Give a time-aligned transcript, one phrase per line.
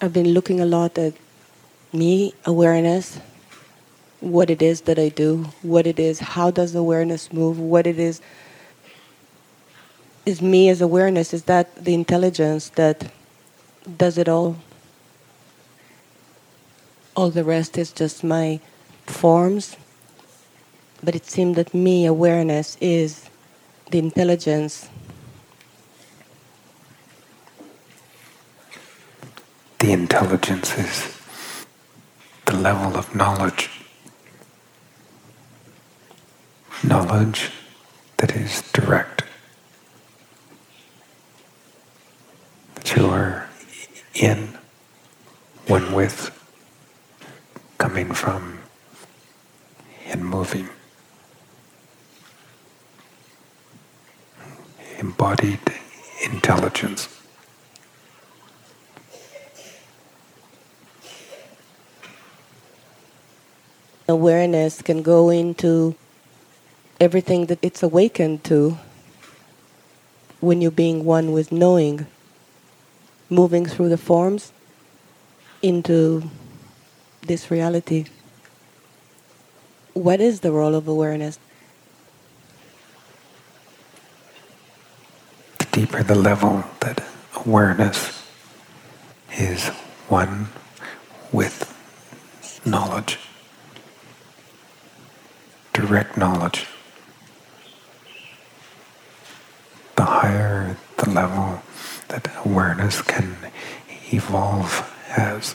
[0.00, 1.14] I've been looking a lot at
[1.92, 3.18] me, awareness,
[4.20, 7.98] what it is that I do, what it is, how does awareness move, what it
[7.98, 8.20] is.
[10.24, 13.10] Is me as awareness, is that the intelligence that
[13.96, 14.56] does it all?
[17.16, 18.60] All the rest is just my
[19.06, 19.76] forms.
[21.02, 23.28] But it seemed that me, awareness, is
[23.90, 24.88] the intelligence.
[29.88, 31.16] The intelligence is
[32.44, 33.70] the level of knowledge.
[36.84, 37.50] Knowledge
[38.18, 39.24] that is direct.
[42.74, 43.48] That you are
[44.12, 44.58] in,
[45.68, 46.38] one with,
[47.78, 48.58] coming from,
[50.04, 50.68] and moving.
[54.98, 55.60] Embodied
[56.22, 57.08] intelligence.
[64.10, 65.94] Awareness can go into
[66.98, 68.78] everything that it's awakened to
[70.40, 72.06] when you're being one with knowing,
[73.28, 74.50] moving through the forms
[75.60, 76.30] into
[77.26, 78.06] this reality.
[79.92, 81.38] What is the role of awareness?
[85.58, 87.04] The deeper the level that
[87.44, 88.24] awareness
[89.36, 89.68] is
[90.08, 90.48] one
[91.30, 91.74] with
[92.64, 93.18] knowledge
[95.88, 96.66] direct knowledge.
[99.96, 101.62] The higher the level
[102.08, 103.36] that awareness can
[104.12, 104.70] evolve
[105.16, 105.54] as,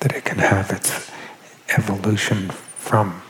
[0.00, 1.10] that it can have its
[1.76, 3.20] evolution from.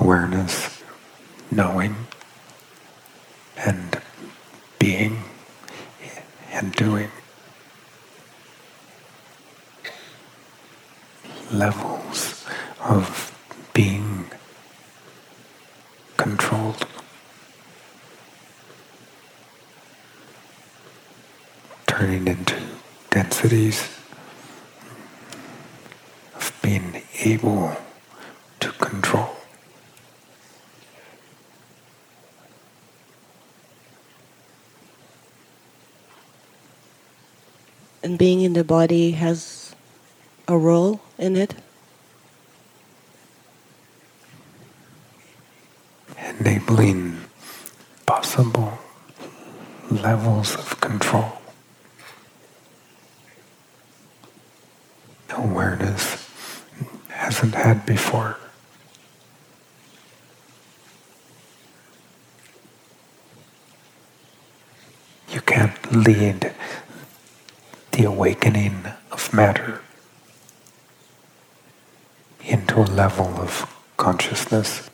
[0.00, 0.80] Awareness,
[1.50, 2.06] knowing,
[3.56, 4.00] and
[4.78, 5.24] being
[6.52, 7.10] and doing.
[11.52, 12.44] levels
[12.80, 13.34] of
[13.72, 14.26] being
[16.16, 16.86] controlled.
[21.86, 22.54] Turning into
[23.38, 23.88] densities
[26.34, 27.70] of being able
[28.58, 29.30] to control.
[38.02, 39.74] And being in the body has
[40.48, 41.54] a role in it?
[46.40, 47.18] Enabling
[48.06, 48.78] possible
[49.90, 51.38] levels of control.
[55.38, 56.28] Awareness
[57.38, 58.36] hasn't had before.
[65.30, 66.52] You can't lead
[67.92, 69.80] the awakening of matter
[72.44, 74.90] into a level of consciousness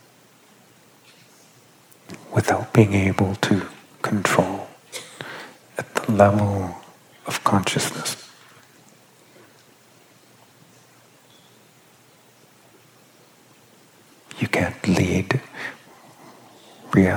[2.31, 3.65] without being able to
[4.03, 4.67] control
[5.79, 6.75] at the level
[7.25, 8.25] of consciousness.
[14.37, 15.41] You can't lead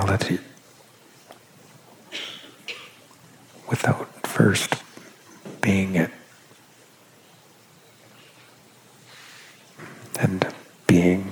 [0.09, 0.39] reality
[3.69, 4.83] without first
[5.61, 6.11] being it.
[10.21, 10.49] and
[10.89, 11.23] being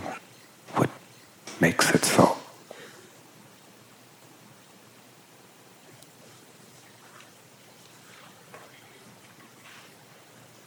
[0.76, 0.88] what
[1.60, 2.36] makes it so.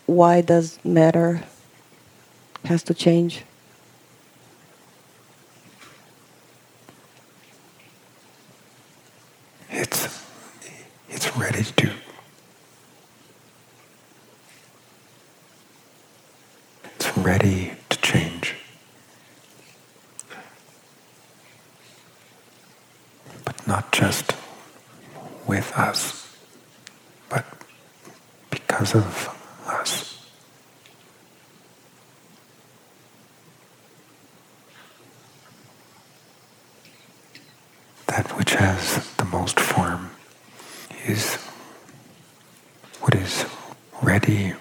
[0.05, 1.43] Why does matter
[2.65, 3.43] has to change?
[9.71, 10.25] It's
[11.09, 11.91] it's ready to
[16.95, 18.55] it's ready to change.
[23.45, 24.33] But not just
[25.47, 26.35] with us,
[27.29, 27.45] but
[28.50, 29.35] because of
[29.67, 30.05] us.
[38.07, 40.09] That which has the most form
[41.07, 41.36] is
[43.01, 43.45] what is
[44.01, 44.53] ready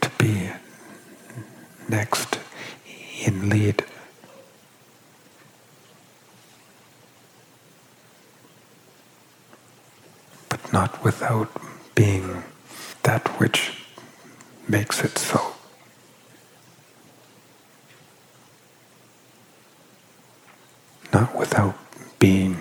[0.00, 0.50] to be
[1.88, 2.38] next
[3.24, 3.84] in lead.
[10.48, 11.50] But not without
[11.94, 12.42] being
[13.02, 13.72] that which
[14.68, 15.54] makes it so.
[21.12, 21.76] Not without
[22.18, 22.60] being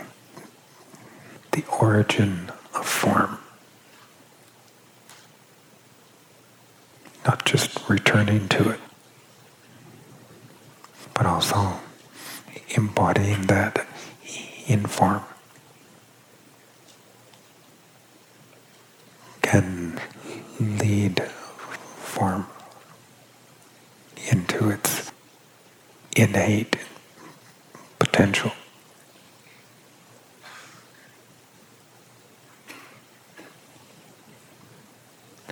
[1.51, 2.51] the origin
[2.95, 3.37] form.
[7.25, 8.79] Not just returning to it,
[11.13, 11.79] but also
[12.69, 13.85] embodying that
[14.67, 15.23] in form.
[19.41, 19.99] Can
[20.59, 22.47] lead form
[24.31, 25.11] into its
[26.15, 26.77] innate
[27.99, 28.51] potential.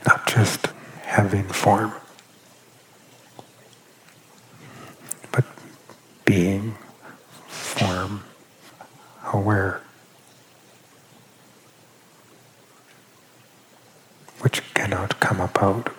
[0.07, 0.67] Not just
[1.03, 1.93] having form,
[5.31, 5.45] but
[6.25, 6.75] being
[7.47, 8.25] form
[9.31, 9.79] aware,
[14.41, 15.93] which cannot come about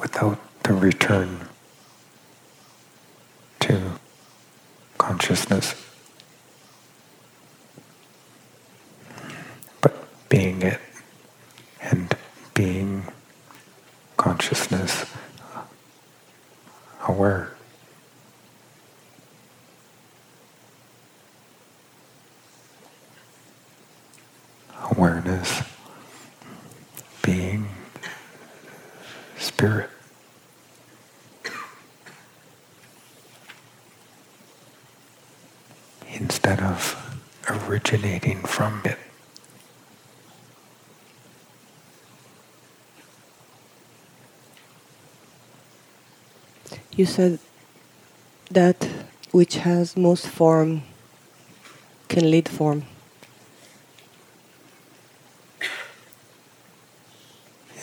[0.00, 1.46] without the return
[3.60, 3.92] to
[4.98, 5.72] consciousness.
[9.80, 9.94] But
[10.28, 10.80] being it
[11.80, 12.16] and
[12.54, 13.04] being
[14.16, 15.06] consciousness
[17.08, 17.52] aware.
[24.90, 25.62] Awareness
[27.22, 27.68] being
[29.36, 29.90] spirit.
[36.12, 37.18] Instead of
[37.94, 38.98] originating from it.
[46.96, 47.38] You said
[48.50, 48.88] that
[49.32, 50.82] which has most form
[52.08, 52.84] can lead form.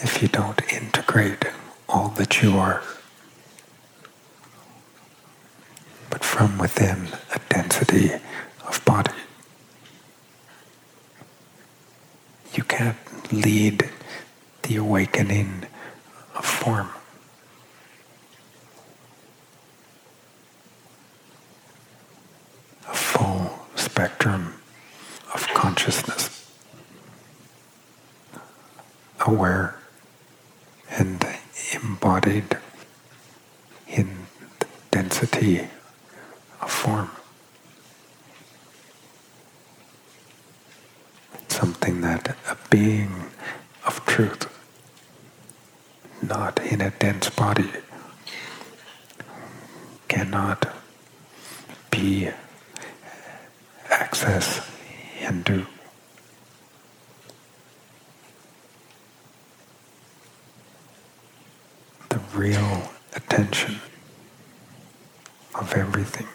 [0.04, 1.46] If you don't integrate
[1.88, 2.82] all that you are,
[6.10, 8.12] but from within a density
[8.68, 9.21] of body,
[13.32, 13.90] lead
[14.64, 15.64] the awakening
[16.36, 16.90] of form.
[22.90, 24.54] A full spectrum
[25.34, 26.52] of consciousness,
[29.26, 29.76] aware
[30.98, 31.26] and
[31.74, 32.58] embodied
[33.88, 34.28] in
[34.60, 35.68] the density
[36.62, 37.10] of form.
[41.62, 43.14] Something that a being
[43.86, 44.50] of truth,
[46.24, 47.70] not in a dense body,
[50.08, 50.74] cannot
[51.92, 52.32] be, uh,
[53.92, 54.68] access,
[55.20, 55.68] and do.
[62.10, 63.76] The real attention
[65.54, 66.28] of everything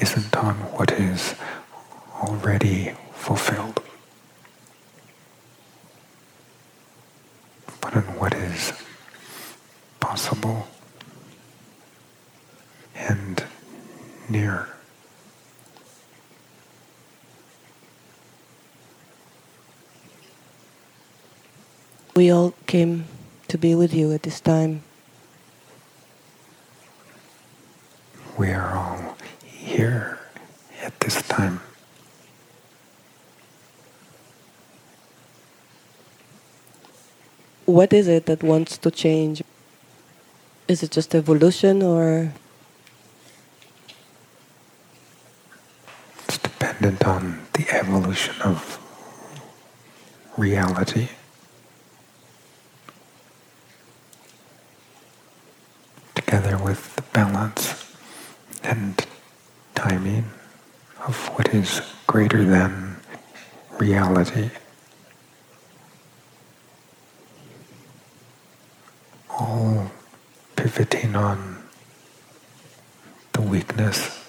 [0.00, 1.34] isn't on what is
[2.20, 3.82] already fulfilled,
[7.80, 8.72] but on what is
[10.00, 10.66] possible
[12.94, 13.44] and
[14.28, 14.68] near.
[22.16, 23.04] We all came
[23.46, 24.82] to be with you at this time.
[28.36, 30.18] We are all here
[30.82, 31.60] at this time.
[37.68, 39.42] What is it that wants to change?
[40.68, 42.32] Is it just evolution or
[46.24, 48.78] It's dependent on the evolution of
[50.38, 51.08] reality.
[56.14, 57.94] Together with the balance
[58.62, 59.04] and
[59.74, 60.24] timing
[61.06, 62.96] of what is greater than
[63.78, 64.50] reality.
[69.30, 69.90] All
[70.68, 71.62] pivoting on
[73.32, 74.22] the weakness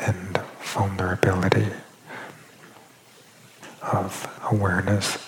[0.00, 1.66] and vulnerability
[3.82, 5.18] of awareness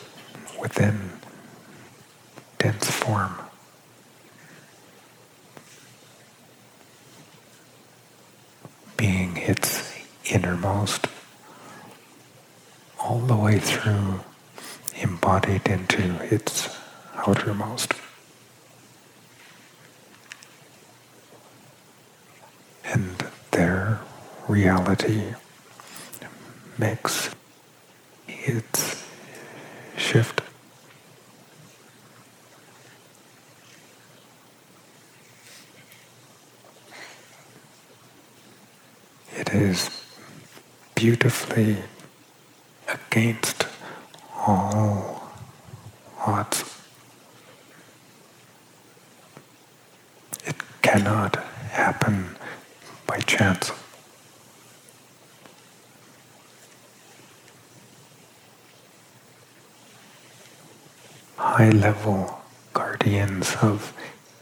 [0.58, 1.10] within
[2.56, 3.34] dense form.
[8.96, 9.92] Being its
[10.30, 11.08] innermost,
[12.98, 14.20] all the way through,
[15.02, 16.74] embodied into its
[17.16, 17.92] outermost.
[22.90, 23.16] And
[23.50, 24.00] their
[24.48, 25.34] reality
[26.78, 27.30] makes
[28.26, 29.04] its
[29.96, 30.40] shift.
[39.36, 39.90] It is
[40.94, 41.76] beautifully
[42.88, 43.66] against
[44.34, 45.30] all
[46.26, 46.64] odds.
[50.44, 51.36] It cannot
[51.70, 52.36] happen
[53.28, 53.70] chance.
[61.36, 62.40] High level
[62.72, 63.92] guardians of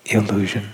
[0.07, 0.71] illusion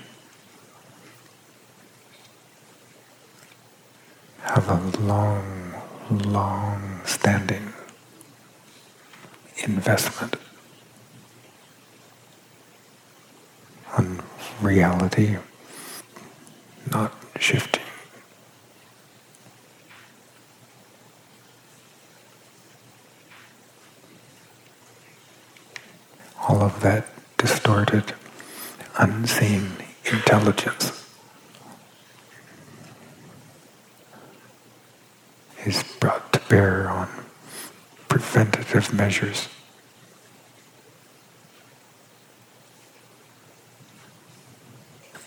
[4.42, 5.75] have a long,
[6.11, 7.73] long standing
[9.64, 10.37] investment
[13.97, 14.23] on
[14.61, 15.38] reality
[16.90, 17.82] not shifting.
[26.62, 27.07] Of that
[27.38, 28.14] distorted,
[28.97, 29.73] unseen
[30.04, 30.92] intelligence
[35.66, 37.09] is brought to bear on
[38.07, 39.49] preventative measures.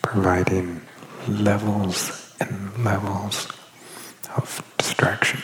[0.03, 0.83] Providing
[1.27, 3.49] levels and levels
[4.37, 5.43] of distraction.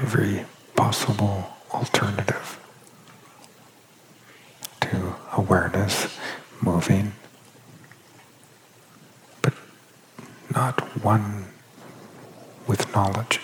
[0.00, 2.58] Every possible alternative
[4.80, 6.18] to awareness
[6.62, 7.12] moving,
[9.42, 9.52] but
[10.54, 11.44] not one
[12.66, 13.40] with knowledge.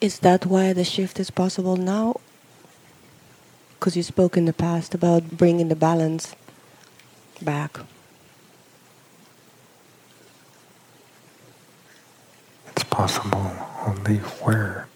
[0.00, 2.16] Is that why the shift is possible now?
[3.74, 6.34] Because you spoke in the past about bringing the balance
[7.42, 7.78] back.
[12.68, 13.52] It's possible
[13.86, 14.88] only where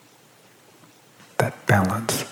[1.39, 2.25] that balance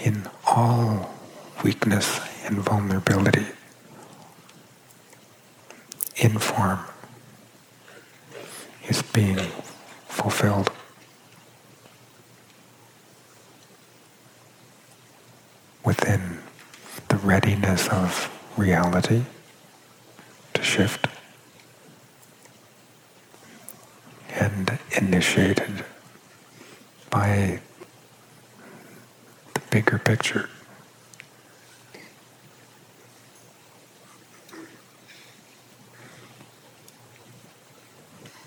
[0.00, 1.14] in all
[1.62, 3.46] weakness and vulnerability
[6.16, 6.80] in form
[8.88, 9.38] is being
[10.08, 10.68] fulfilled.
[15.84, 16.40] Within
[17.06, 18.10] the readiness of
[18.56, 19.22] reality
[20.54, 21.06] to shift
[24.38, 24.78] and
[25.16, 25.82] initiated
[27.08, 27.58] by
[29.54, 30.50] the bigger picture.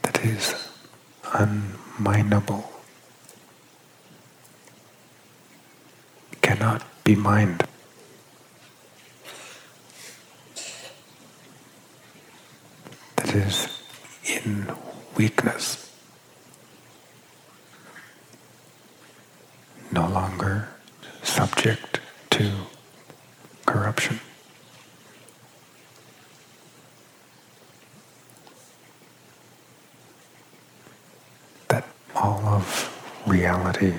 [0.04, 0.70] That is
[1.24, 2.66] unminable,
[6.44, 7.64] cannot be mined.
[13.16, 13.68] That is
[14.46, 14.72] in
[15.18, 15.89] weakness,
[20.10, 20.68] longer
[21.24, 22.00] subject
[22.32, 22.52] to
[23.66, 24.20] corruption.
[31.68, 31.86] That
[32.16, 33.94] all of reality,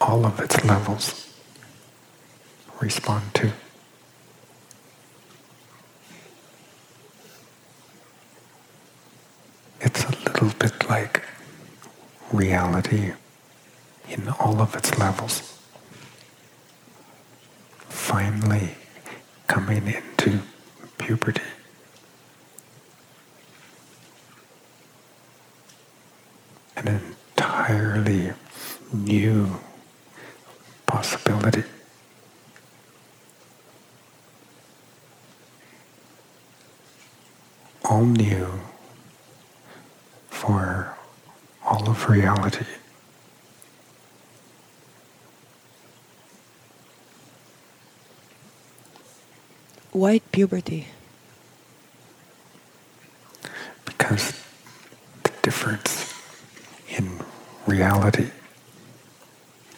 [0.00, 1.34] all of its levels
[2.80, 3.52] respond to.
[9.80, 11.22] It's a little bit like
[12.32, 13.12] reality
[14.28, 15.58] all of its levels,
[17.88, 18.70] finally
[19.46, 20.40] coming into
[20.98, 21.42] puberty.
[26.78, 27.00] an
[27.36, 28.32] entirely
[28.92, 29.58] new
[30.86, 31.64] possibility.
[37.84, 38.60] All new
[40.30, 40.96] for
[41.64, 42.64] all of reality.
[49.92, 50.86] White puberty?
[53.84, 54.32] Because
[55.22, 56.12] the difference
[56.88, 57.20] in
[57.66, 58.30] reality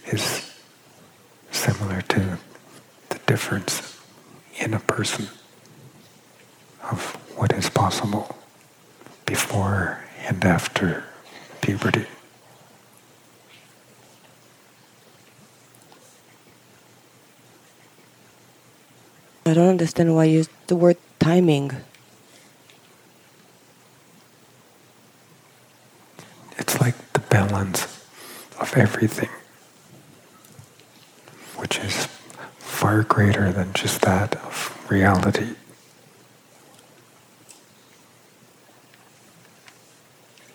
[0.06, 0.52] is
[1.52, 2.38] similar to
[3.10, 3.98] the difference
[4.58, 5.28] in a person
[6.90, 8.36] of what is possible
[9.26, 11.04] before and after
[11.60, 12.06] puberty.
[19.50, 21.72] I don't understand why you use the word timing.
[26.56, 27.84] It's like the balance
[28.60, 29.30] of everything,
[31.56, 32.06] which is
[32.58, 35.54] far greater than just that of reality.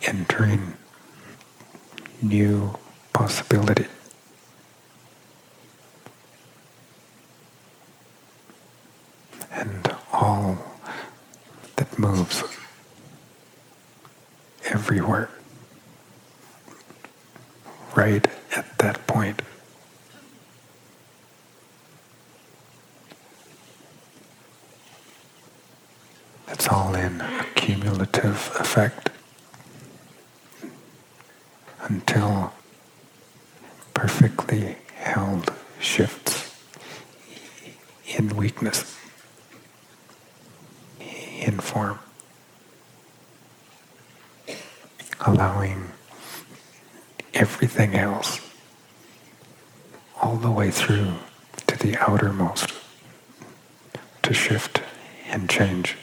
[0.03, 0.73] Entering
[2.21, 2.75] new
[3.13, 3.87] possibility.
[9.51, 10.57] And all
[11.77, 12.43] that moves
[14.85, 15.27] everywhere,
[17.95, 19.41] right at that point.
[26.49, 29.09] It's all in a cumulative effect
[31.81, 32.53] until
[33.95, 36.55] perfectly held shifts
[38.05, 38.95] in weakness,
[40.99, 41.97] in form,
[45.25, 45.91] allowing
[47.33, 48.39] everything else
[50.21, 51.13] all the way through
[51.67, 52.73] to the outermost
[54.21, 54.81] to shift
[55.29, 55.97] and change.